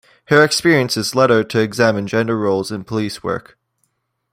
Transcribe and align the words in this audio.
Her 0.29 0.43
experiences 0.43 1.13
lead 1.13 1.29
her 1.29 1.43
to 1.43 1.59
examine 1.59 2.07
gender 2.07 2.35
roles 2.35 2.71
in 2.71 2.85
police 2.85 3.21
work. 3.21 3.55